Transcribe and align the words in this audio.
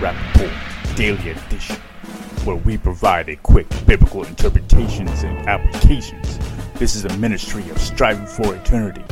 Welcome 0.00 0.32
to 0.32 0.38
the 0.38 0.46
Rap 0.46 0.60
Report 0.82 0.96
Daily 0.96 1.30
Edition, 1.30 1.76
where 2.44 2.56
we 2.56 2.78
provide 2.78 3.28
a 3.28 3.36
quick 3.36 3.68
biblical 3.86 4.24
interpretations 4.24 5.24
and 5.24 5.36
applications. 5.48 6.38
This 6.74 6.94
is 6.94 7.04
a 7.04 7.16
ministry 7.18 7.68
of 7.70 7.78
striving 7.78 8.26
for 8.26 8.54
eternity. 8.54 9.02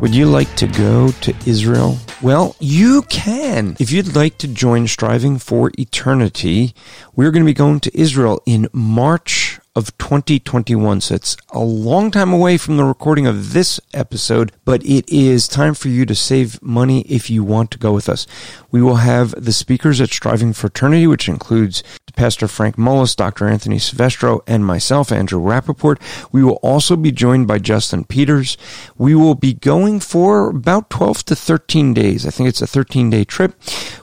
Would 0.00 0.14
you 0.14 0.26
like 0.26 0.54
to 0.56 0.66
go 0.66 1.10
to 1.10 1.34
Israel? 1.46 1.98
Well, 2.22 2.54
you 2.60 3.02
can. 3.02 3.76
If 3.80 3.90
you'd 3.90 4.14
like 4.14 4.38
to 4.38 4.48
join 4.48 4.86
Striving 4.86 5.38
for 5.38 5.72
Eternity, 5.78 6.74
we're 7.16 7.30
going 7.30 7.44
to 7.44 7.50
be 7.50 7.54
going 7.54 7.80
to 7.80 7.98
Israel 7.98 8.40
in 8.46 8.68
March 8.72 9.58
of 9.80 9.96
2021. 9.96 11.00
So 11.00 11.14
it's 11.14 11.36
a 11.48 11.58
long 11.58 12.10
time 12.10 12.32
away 12.32 12.58
from 12.58 12.76
the 12.76 12.84
recording 12.84 13.26
of 13.26 13.54
this 13.54 13.80
episode, 13.94 14.52
but 14.66 14.84
it 14.84 15.08
is 15.08 15.48
time 15.48 15.72
for 15.72 15.88
you 15.88 16.04
to 16.04 16.14
save 16.14 16.62
money 16.62 17.00
if 17.02 17.30
you 17.30 17.42
want 17.42 17.70
to 17.70 17.78
go 17.78 17.92
with 17.92 18.08
us. 18.08 18.26
We 18.70 18.82
will 18.82 18.96
have 18.96 19.30
the 19.42 19.52
speakers 19.52 20.00
at 20.00 20.10
Striving 20.10 20.52
for 20.52 20.66
Eternity, 20.66 21.06
which 21.06 21.28
includes 21.28 21.82
Pastor 22.14 22.46
Frank 22.46 22.76
Mullis, 22.76 23.16
Dr. 23.16 23.48
Anthony 23.48 23.78
Silvestro, 23.78 24.42
and 24.46 24.66
myself, 24.66 25.10
Andrew 25.10 25.40
Rappaport. 25.40 25.98
We 26.30 26.44
will 26.44 26.60
also 26.62 26.94
be 26.94 27.10
joined 27.10 27.48
by 27.48 27.58
Justin 27.58 28.04
Peters. 28.04 28.58
We 28.98 29.14
will 29.14 29.34
be 29.34 29.54
going 29.54 30.00
for 30.00 30.50
about 30.50 30.90
12 30.90 31.24
to 31.24 31.36
13 31.36 31.94
days. 31.94 32.26
I 32.26 32.30
think 32.30 32.50
it's 32.50 32.60
a 32.60 32.66
13 32.66 33.08
day 33.08 33.24
trip. 33.24 33.54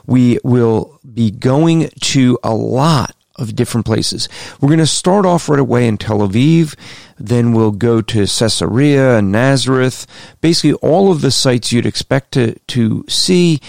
We 0.06 0.40
will 0.42 0.98
be 1.14 1.30
going 1.30 1.90
to 2.00 2.38
a 2.42 2.52
lot 2.52 3.14
of 3.38 3.56
different 3.56 3.86
places. 3.86 4.28
We're 4.60 4.68
going 4.68 4.78
to 4.78 4.86
start 4.86 5.24
off 5.24 5.48
right 5.48 5.58
away 5.58 5.86
in 5.86 5.96
Tel 5.98 6.18
Aviv. 6.18 6.74
Then 7.18 7.52
we'll 7.52 7.72
go 7.72 8.00
to 8.00 8.26
Caesarea 8.26 9.18
and 9.18 9.32
Nazareth. 9.32 10.06
Basically, 10.40 10.74
all 10.74 11.10
of 11.10 11.20
the 11.20 11.30
sites 11.30 11.72
you'd 11.72 11.86
expect 11.86 12.32
to, 12.32 12.58
to 12.68 13.04
see. 13.08 13.60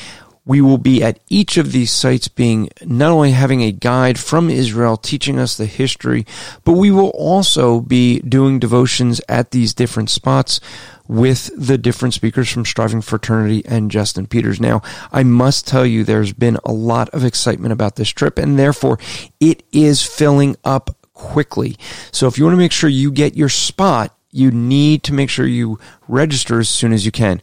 We 0.49 0.61
will 0.61 0.79
be 0.79 1.03
at 1.03 1.19
each 1.29 1.57
of 1.57 1.71
these 1.71 1.91
sites 1.91 2.27
being 2.27 2.71
not 2.83 3.11
only 3.11 3.33
having 3.33 3.61
a 3.61 3.71
guide 3.71 4.17
from 4.17 4.49
Israel 4.49 4.97
teaching 4.97 5.37
us 5.37 5.55
the 5.55 5.67
history, 5.67 6.25
but 6.63 6.71
we 6.71 6.89
will 6.89 7.09
also 7.09 7.81
be 7.81 8.19
doing 8.21 8.57
devotions 8.57 9.21
at 9.29 9.51
these 9.51 9.75
different 9.75 10.09
spots 10.09 10.59
with 11.07 11.51
the 11.55 11.77
different 11.77 12.15
speakers 12.15 12.49
from 12.51 12.65
Striving 12.65 13.01
for 13.01 13.17
Eternity 13.17 13.63
and 13.67 13.91
Justin 13.91 14.25
Peters. 14.25 14.59
Now, 14.59 14.81
I 15.11 15.21
must 15.21 15.67
tell 15.67 15.85
you, 15.85 16.03
there's 16.03 16.33
been 16.33 16.57
a 16.65 16.71
lot 16.71 17.09
of 17.09 17.23
excitement 17.23 17.71
about 17.71 17.95
this 17.95 18.09
trip, 18.09 18.39
and 18.39 18.57
therefore 18.57 18.97
it 19.39 19.61
is 19.71 20.01
filling 20.01 20.55
up 20.65 20.97
quickly. 21.13 21.77
So 22.11 22.25
if 22.25 22.39
you 22.39 22.45
want 22.45 22.53
to 22.53 22.57
make 22.59 22.71
sure 22.71 22.89
you 22.89 23.11
get 23.11 23.37
your 23.37 23.49
spot, 23.49 24.17
you 24.31 24.49
need 24.49 25.03
to 25.03 25.13
make 25.13 25.29
sure 25.29 25.45
you 25.45 25.77
register 26.07 26.59
as 26.59 26.69
soon 26.69 26.91
as 26.91 27.05
you 27.05 27.11
can. 27.11 27.39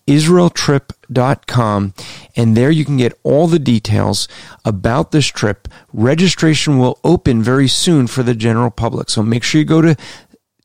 israeltrip.com 0.09 1.95
and 2.37 2.57
there 2.57 2.73
you 2.73 2.85
can 2.85 2.97
get 2.97 3.17
all 3.23 3.47
the 3.47 3.61
details 3.61 4.27
about 4.65 5.13
this 5.13 5.27
trip. 5.27 5.69
Registration 5.93 6.79
will 6.79 6.99
open 7.05 7.41
very 7.41 7.69
soon 7.69 8.09
for 8.09 8.25
the 8.25 8.35
general 8.35 8.73
public. 8.73 9.11
So 9.11 9.23
make 9.23 9.45
sure 9.45 9.61
you 9.61 9.65
go 9.65 9.81
to 9.81 9.95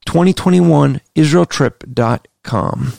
2021israeltrip.com. 0.07 2.93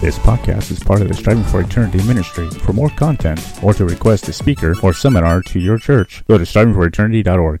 This 0.00 0.18
podcast 0.18 0.72
is 0.72 0.82
part 0.82 1.02
of 1.02 1.08
the 1.08 1.14
Striving 1.14 1.44
for 1.44 1.60
Eternity 1.60 2.02
ministry. 2.02 2.50
For 2.50 2.72
more 2.72 2.90
content 2.90 3.40
or 3.62 3.72
to 3.74 3.84
request 3.84 4.28
a 4.28 4.32
speaker 4.32 4.74
or 4.82 4.92
seminar 4.92 5.40
to 5.42 5.60
your 5.60 5.78
church, 5.78 6.24
go 6.26 6.36
to 6.36 6.42
strivingforeternity.org. 6.42 7.60